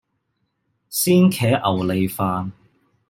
[0.89, 2.49] 鮮茄牛脷飯